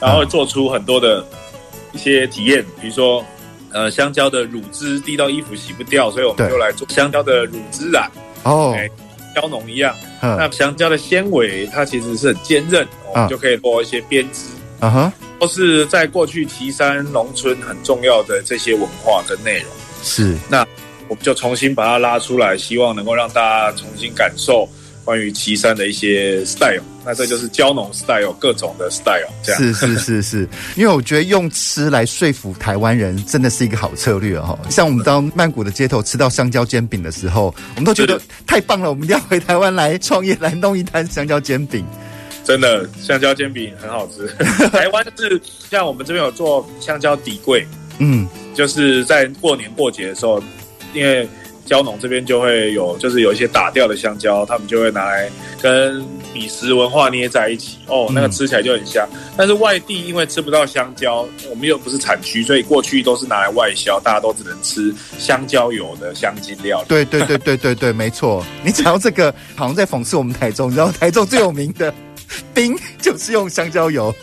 [0.00, 1.24] 然后做出很多的
[1.92, 3.24] 一些体验，比如说，
[3.72, 8.10] 呃，香蕉的乳汁滴到衣服洗不掉，所以我们就来做香蕉的乳汁染。
[8.44, 8.74] 哦。
[9.38, 14.48] 蕉农一样，那香蕉的纤维它其实是很坚韧，我们就可以做一些编织，
[14.80, 19.66] 啊哈，都是在过去岐山农村很重要的这些文化跟内容。
[20.02, 20.66] 是，那
[21.08, 24.68] 我们就重新把它拉出来，希望能够让大家重新感受。
[25.08, 34.58] 关于岐山的一些 style，那这就是蕉农 style，各种的 style，这样是是是是，因为我觉得用吃来说服台湾人，真的是一个好策略哦。
[34.68, 41.82] 像我们到曼谷的街头吃到香蕉煎饼的时候，我们都觉得太棒了，我们一定要回台湾来创业，来弄一摊香蕉煎饼。
[42.44, 44.26] 真的，香蕉煎饼很好吃。
[44.68, 45.40] 台湾是
[45.70, 47.66] 像我们这边有做香蕉底柜，
[47.98, 50.38] 嗯，就是在过年过节的时候，
[50.92, 51.26] 因为。
[51.68, 56.02] 蕉农这边就会有，就是有一些打掉的香蕉，他们就会拿来跟
[56.32, 59.06] 米食文化捏在一起哦，那个吃起来就很香。
[59.12, 66.86] 嗯、但是外地因为吃不到香蕉，我们又不是产区，所以过去都是拿来外销，大家都只能吃香蕉油的香精料理。
[66.88, 68.42] 对对对对对对，没错。
[68.64, 71.92] 你讲到这个，好像在讽刺我们台中，你知道台中最有名的
[72.54, 74.14] 冰就是用香蕉油。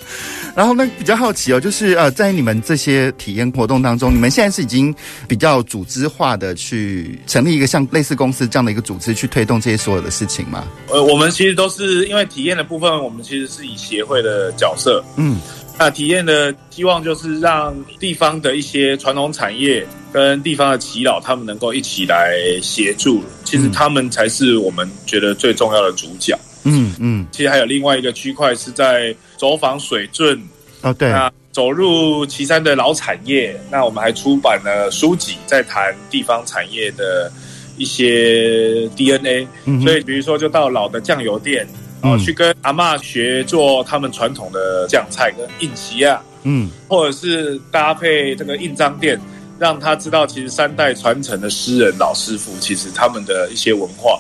[0.56, 4.96] 然后呢，比较好奇哦，就是呃，在你们这些体验活动当中，你们现在是已经
[5.28, 10.66] 比较组织化的去成立一个像类似公司这样的一个组织，去推动这些所有的事情吗？
[10.88, 15.42] 呃，我们其实都是因为体验的部分，我们其实是以协会的角色，嗯，
[15.78, 22.32] 那体验的希望就是让地方的一些传统产业跟地方的祈老，他们能够一起来
[22.62, 26.34] 协助，其实他们才是我们觉得最重要的主角。
[26.66, 30.42] 嗯嗯，其实还有另外一个区块是在走访水圳。
[30.82, 37.32] 哦，对，那走入岐山的老产业，那我们还出版了书籍，在谈地方产业的
[37.78, 39.48] 一些 DNA。
[39.66, 41.68] 嗯，所以比如说就到老的酱油店，
[42.02, 49.20] 哦，去跟阿嬷学做他们传统的酱菜跟印旗啊，嗯，或者是搭配这个印章店，
[49.58, 54.20] 让他知道其实三代传承的诗人老师傅，其实他们的一些文化。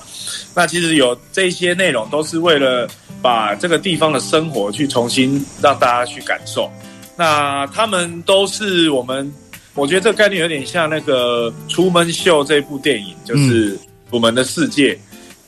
[0.53, 2.87] 那其实有这些内容，都是为了
[3.21, 6.71] 把这个地方的生活去重新让大家去感受。
[7.17, 9.33] 那他们都是我们，
[9.73, 13.75] 我觉得这个概念有点像那个《出门秀》这部电影，就是
[14.09, 14.93] 《我们的世界》。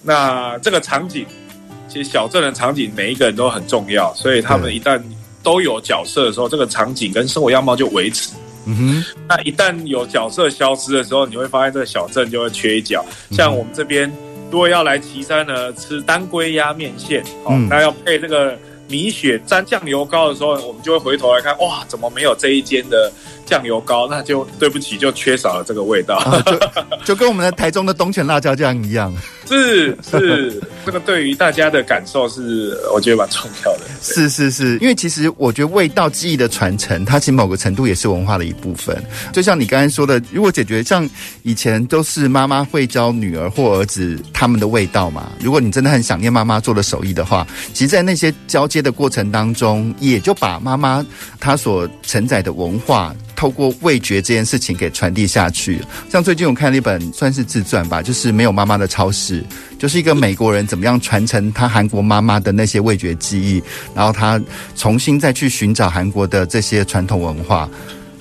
[0.03, 1.25] 那这个场景
[1.88, 5.01] 其实小镇的场景每一个人都很重要，所以他们一旦
[5.43, 8.31] 都有角色的时候，这个场景跟生活样貌就维持。
[8.68, 13.03] 嗯哼，那一旦有角色消失的时候，你会发现这个小镇就会缺一角。
[13.32, 14.11] 像我们这边，
[14.51, 18.57] 如果要来岐山呢，吃当归鸭面线，哦，嗯、那要配这个
[18.89, 23.11] 米血沾酱油膏的时候，我们就会回头来看，哇，怎么没有这一间的？
[23.47, 26.59] 酱油膏，那就对不起，就缺少了这个味道，啊、就
[27.05, 29.11] 就跟我们的台中的东泉辣椒酱一样。
[29.47, 33.79] 是是，这个对于大家的感受是，我觉得蛮重要的。
[34.01, 39.01] 是是是，因为其实我觉得味道记忆的传承，它其实某个程度也是文化的一部分。
[39.31, 41.09] 就像你刚才说的，如果解决像
[41.43, 51.05] 以前都是妈妈会教女儿或儿子他们的味道嘛，如果你真的很想念妈妈做的手艺的话，其实，在那些交接的过程当中，也就把妈妈
[51.39, 53.15] 她所承载的文化。
[53.38, 55.79] 透过味觉这件事情给传递下去，
[56.09, 59.43] 像最近我看了一本算是自传吧，就是没有妈妈的超市，
[59.77, 63.61] 就是一个美国人怎么样传承他韩国妈妈的那些味觉记忆，
[63.93, 64.41] 然后他
[64.75, 67.69] 重新再去寻找韩国的这些传统文化，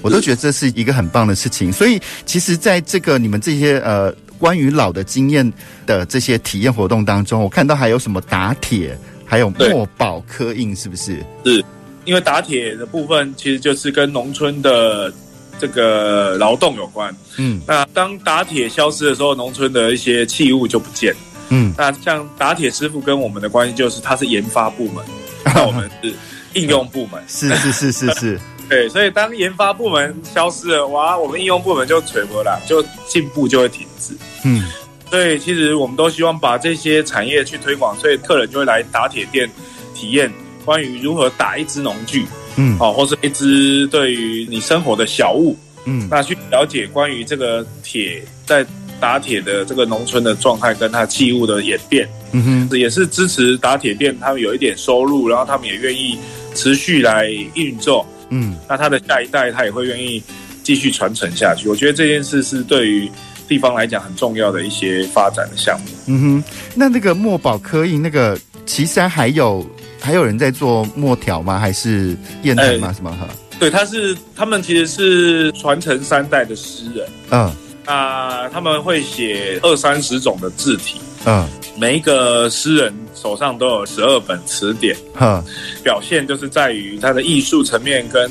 [0.03, 1.73] 我都觉得这是一个很棒的事情。
[1.73, 5.51] 所以其实，在这个你们这些呃关于老的经验
[5.87, 8.95] 的这些体验活动当中，我看到还有什么打铁，
[9.25, 11.25] 还有墨宝刻印，是不是？
[11.43, 11.65] 是。
[12.07, 15.13] 因为打铁的部分其实就是跟农村的
[15.59, 25.05] 这个劳动有关，嗯，那当打铁消失的时候，农村的一些器物就不见了，嗯，那像打铁师傅跟我们的关系就是他是研发部门，
[25.45, 26.15] 那我们是
[26.55, 34.63] 应用部门，是是是是是， 对，所以当研发部门消失了，哇，我们应用部门就垂不了，就进步就会停止，嗯，
[35.11, 39.51] 所以其实我们都希望把这些产业去推广，所以客人就会来打铁店
[39.95, 40.31] 体验。
[40.67, 48.67] 关于如何打一支农具，嗯，哦，或是一支对于你生活的小物，嗯，那去了解关于这个铁在
[49.01, 56.19] 打铁的这个农村的状态，跟它器物的演变，嗯哼，也是支持打铁店他们有一点收入，然后他们也愿意
[56.55, 60.21] 持续来运作，嗯，那他的下一代他也会愿意
[60.65, 61.69] 继续传承下去。
[61.69, 63.09] 我觉得这件事是对于
[63.47, 65.87] 地方来讲很重要的一些发展的项目。
[66.07, 66.45] 嗯哼，
[66.75, 68.37] 那那个墨宝刻印，那个
[68.67, 69.65] 旗山还有。
[70.07, 71.59] 还有人在做墨条吗？
[71.59, 72.87] 还是砚台吗？
[72.87, 73.27] 欸、什么哈？
[73.59, 77.09] 对，他是他们其实是传承三代的诗人。
[77.31, 77.53] 嗯，
[77.87, 81.01] 啊，他们会写二三十种的字体。
[81.25, 81.45] 嗯，
[81.77, 84.97] 每一个诗人手上都有十二本词典。
[85.13, 88.31] 哈、嗯，表现就是在于他的艺术层面跟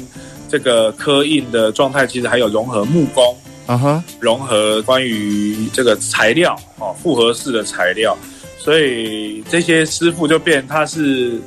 [0.50, 3.38] 这个刻印的状态，其实还有融合木工。
[3.68, 8.18] 嗯哼，融合关于这个材料哦，复合式的材料，
[8.58, 11.38] 所以这些师傅就变他是。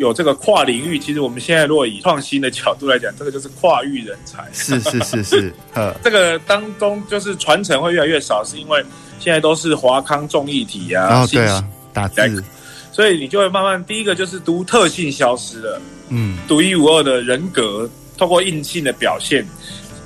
[0.00, 4.48] 有这个跨领域，其实我们现在如果以创新的角度来讲，这个就是跨域人才。
[4.50, 8.82] 是是是是，呃， 这个当中就是传承会越来越少，是因为
[9.18, 12.42] 现在都是华康重议体啊，哦对啊，打字，
[12.90, 19.46] 所以你就会慢慢第一个就是独特性消失了，嗯，独一无二的人格透过硬性的表现，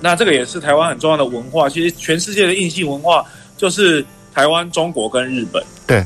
[0.01, 1.69] 那这个也是台湾很重要的文化。
[1.69, 3.25] 其实全世界的硬性文化
[3.57, 6.05] 就是台湾、中国跟日本，对。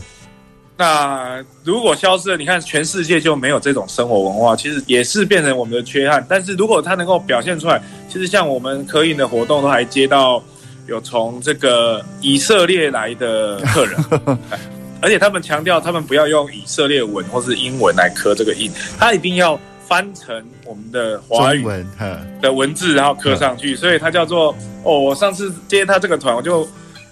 [0.78, 6.24] 那如果消失了，你看全世界就没有这种生活文化，其实也是变成我们的缺憾。
[6.28, 10.40] 但是如果它能够表现出来，其实像我们刻印的活动都还接到
[10.86, 13.98] 有从这个以色列来的客人，
[15.02, 21.66] 而且他们强调他们不要用以色列文或是英文来刻这个印，他一定要翻成我们的华语
[22.40, 23.74] 的文字，然后刻上去。
[23.74, 24.54] 所以它叫做
[24.84, 26.68] 哦，我上次接他这个团，我就。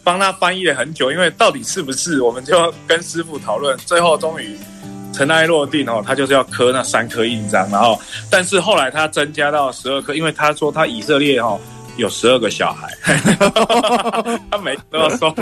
[0.07, 4.57] 帮他翻译了很久，因为到底是不是，我们就跟师傅讨论，最后终于
[5.13, 8.01] 尘埃落定哦，他就是要刻那三颗印章，然后，
[8.31, 11.59] 但是后来他增加到十二颗，因为他说他以色列哦
[11.97, 12.89] 有十二个小孩，
[14.49, 15.35] 他每都要收，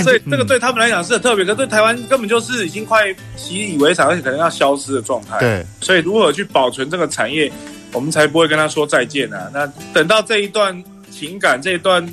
[0.00, 5.40] 所以这个对他们来讲是很特别，可是对台湾根本就是已经快习以为常，而且可能要消失的状态。
[5.40, 7.50] 对，所以如何去保存这个产业，
[7.92, 9.50] 我们才不会跟他说再见啊？
[9.52, 10.80] 那等到这一段
[11.10, 12.08] 情感，这一段。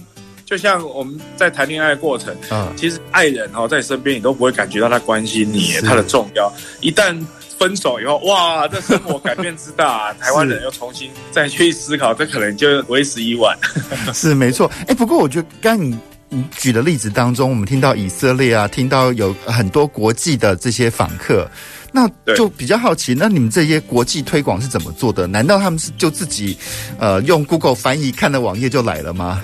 [0.48, 6.50] 就像我们在谈恋爱的过程，嗯，其实爱人哦在身边，你都不会感觉到他关心你，他的重要。
[6.80, 7.14] 一旦
[7.60, 13.58] 分手以后，哇，这生活改变之大， 台湾人又重新再去思考，这可能就为时已晚。
[14.16, 15.98] 是没错，哎，不过我觉得刚你
[16.30, 21.46] 你举的例子当中，我们听到以色列啊，听到有很多国际的这些访客，
[21.92, 25.28] 那就比较好奇，那你们这些国际推广是怎么做的？
[25.28, 26.58] 难道他们是就自己
[26.98, 29.44] 呃用 Google 翻译看了网页就来了吗？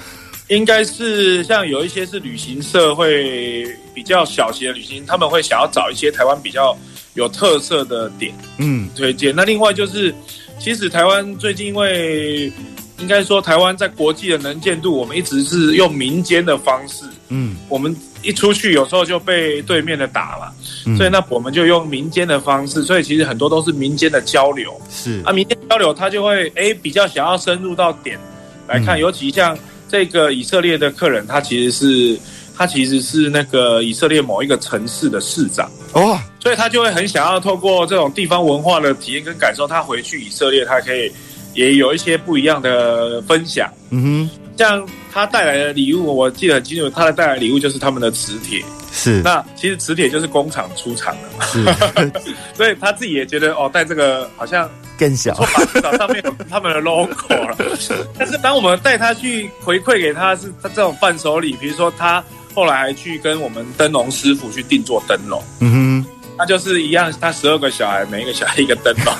[0.49, 6.77] 应该是像有一些是旅行社会比较小型的旅行，他们会想要找一些台湾比较
[7.13, 9.33] 有特色的点，嗯，推荐。
[9.35, 10.13] 那另外就是，
[10.59, 12.51] 其实台湾最近因为
[12.99, 20.53] 应该说台湾在国际的能见度，我们一直是用民间的方式，嗯，我们一出去有时候就被对面的打了，
[20.85, 20.95] 嗯。
[20.97, 24.79] 所以那我们就用民间的方式，所以其实很多都是民间的交流。
[24.89, 25.21] 是。
[25.25, 28.19] 啊，民间交流他就会哎比较想要深入到点
[28.67, 28.99] 来看，嗯。
[28.99, 29.57] 尤其像
[29.93, 32.19] 这个以色列的客人，他其实是
[32.57, 35.69] 他其实是那个以色列某一个城市的市长。
[35.93, 41.11] 哦，所以他就会很想要透过这种地方文化的体验跟感受，他回去以色列，他可以
[41.53, 43.71] 也有一些不一样的分享。
[43.91, 48.65] 嗯哼像他带来的礼物，我记得很清楚，他的带来的礼物就是他们的磁铁。
[48.93, 49.21] 哼，是。
[49.23, 52.21] 那其实磁铁就是工厂出厂的嘛，是。
[52.53, 55.33] 所以他自己也觉得哦，带这个好像更小。
[55.73, 57.57] 至少上面有他们的 logo 了。
[58.17, 62.23] 但是当我们带他去回馈给他是他这种伴手礼，比如说他
[62.53, 65.41] 后来还去跟我们灯笼师傅去定做灯笼。
[65.59, 66.05] 嗯
[66.37, 69.15] 他就是一样，他十二个小孩，每一个小孩一个灯笼。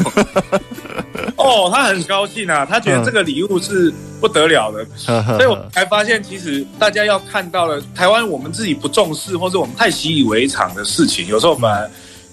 [1.37, 11.89] 哦，他很高兴啊，他觉得这个礼物是不得了的， 所以我呵才发现，其实大家要看到了台湾我们自己不重视，或者我们太习以为常的事情，有时候反而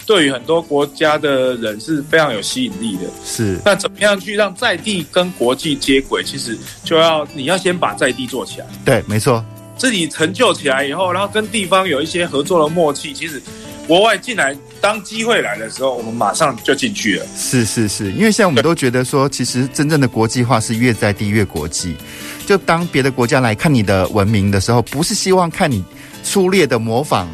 [0.06, 3.02] 对于很多国家的人是非常有吸引力的。
[3.24, 6.22] 是那怎么样去让在地跟国际接轨？
[6.22, 8.66] 其实就要你要先把在地做起来。
[8.84, 9.44] 对，没错，
[9.76, 13.42] 自己成就起来以后，然后跟地方有一些合作的默契，其实
[13.86, 17.26] 国外进来，当机会来的时候，我们马上就进去了。
[17.36, 21.96] 是是是，因为现在我们都觉得说，其实真正的国际化是越在地越国际。
[22.46, 25.84] 就当别的国家来看你的文明的时候，不是希望看你
[26.24, 27.28] 粗略的模仿、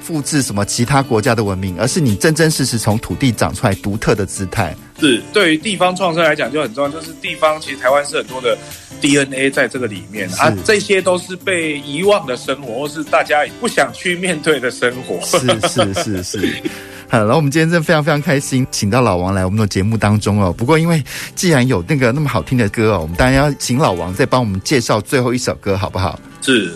[0.00, 4.74] 复制什么其他国家的文明，而是你真真实实从土地长出来独特的姿态。
[5.02, 8.56] 是对于地方创生来讲就很重要，就是地方其实台湾是很多的
[9.00, 15.20] DNA 在这个里面啊，这些都是被遗忘的生活，或是大家不想去面对的生活。
[15.22, 15.38] 是
[15.68, 16.62] 是是是。
[17.10, 20.50] 好，然后我们今天真的非常非常开心，请到老王来我们的节目当中哦。
[20.56, 21.02] 不过因为
[21.34, 26.18] 既然有那个那么好听的歌哦，我们当然要请老王再帮我们介绍最后一首歌，好不好？
[26.40, 26.72] 是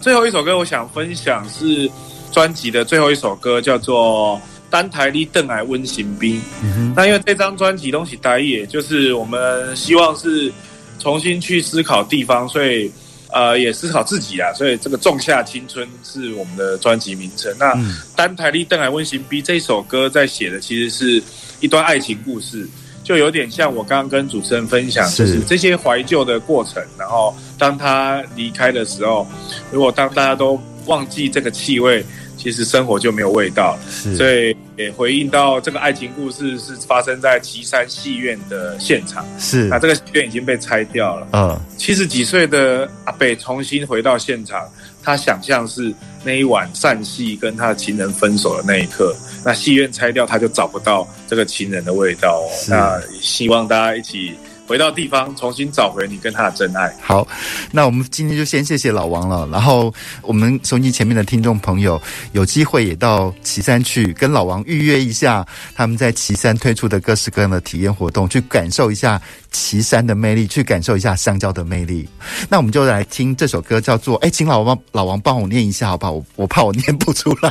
[0.00, 1.88] 最后一首歌，我想分享是
[2.32, 4.36] 专辑的最后一首歌，叫做
[4.70, 6.36] 《单台你邓来温行兵》。
[6.62, 10.52] 嗯那因为这张专辑东西待也，就是我们希望是
[10.98, 12.90] 重新去思考地方，所以
[13.32, 17.54] 呃也思考自己啊，所以这个仲夏青春是我们的专辑名称。
[17.58, 21.22] 那嗯单台你邓来温行兵这首歌在写的其实是
[21.60, 22.66] 一段爱情故事，
[23.04, 26.82] 就有点像我刚刚跟主持人分享，就是这些怀旧的过程。
[26.98, 29.26] 然后当他离开的时候，
[29.70, 32.04] 如果当大家都忘记这个气味，
[32.36, 33.78] 其实生活就没有味道。
[33.90, 41.28] 是，所以也回应到这个爱情故事是发生在岐山戏院的现场，是那，这个戏院已经被拆掉了。
[41.32, 44.68] 嗯，七十几岁的阿北重新回到现场，
[45.02, 45.92] 他想象是
[46.24, 52.48] 那一晚散戏跟他的情人分手的那一刻，那戏院拆掉，他就找不到这个情人的味道哦。
[52.68, 54.34] 那希望大家一起
[54.66, 56.92] 回到地方，重新找回你跟他的真爱。
[57.00, 57.26] 好，
[57.70, 59.46] 那我们今天就先谢谢老王了。
[59.52, 59.92] 然后
[60.22, 62.00] 我们收音前面的听众朋友，
[62.32, 69.20] 有机会也到岐山去跟老王预约一下，他们在岐山推出的各式各样的体验活动，去感受一下
[69.56, 72.06] 旗山的魅力，去感受一下香蕉的魅力。
[72.50, 76.12] 那我们就来听这首歌，叫做哎，请老王老王帮我念一下好不好？
[76.12, 77.50] 我我怕我念不出来。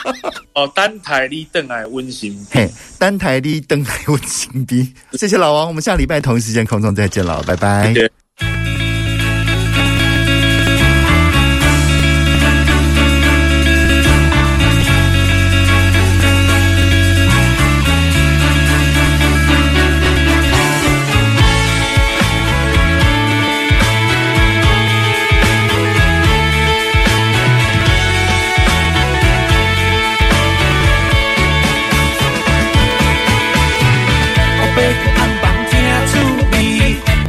[0.52, 2.38] 哦，单台立邓来温馨。
[2.50, 7.94] 嘿，单台的登台温馨的，谢谢老王，我们下礼拜同一时间空中再见了，拜拜。
[7.94, 8.10] 谢谢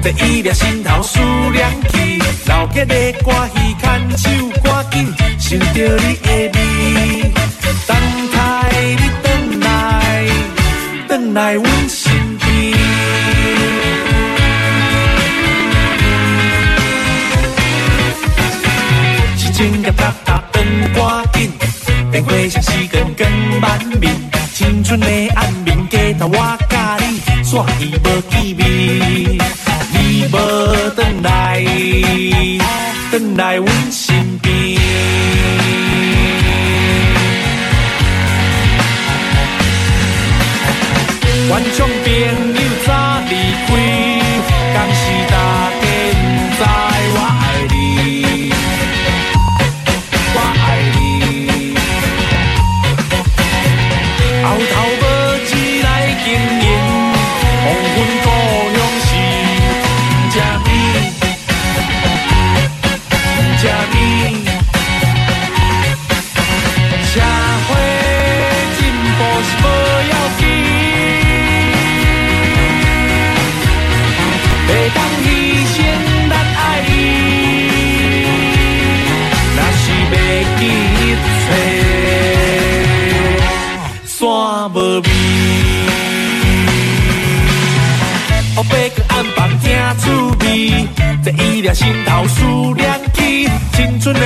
[0.08, 1.20] 第一粒心头思
[1.52, 4.30] 念起，老吉的歌戏牵手
[4.64, 7.34] 赶紧，想着你的味，
[7.86, 7.98] 等
[8.32, 8.38] 待
[8.96, 10.26] 你转来，
[11.10, 12.48] 转来阮身边。
[19.36, 21.52] 时间甲踏踏转赶紧，
[22.10, 23.28] 变化成时间更
[23.60, 24.16] 万面，
[24.54, 29.38] 青春的暗面街头我甲你，煞伊无记味，
[30.10, 30.38] 你无
[30.96, 31.62] 转来，
[33.12, 34.48] 转来阮身边。
[41.50, 41.90] 观众
[92.06, 92.44] 头思
[92.76, 94.22] 念起，青春的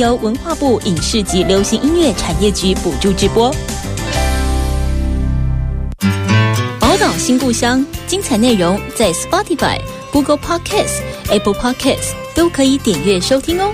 [0.00, 3.54] 由文化部影视及流行音乐产业局补助直播。
[6.80, 9.78] 宝岛新故乡，精彩内容在 Spotify、
[10.10, 13.70] Google Podcasts、Apple Podcasts 都可以点阅收听哦。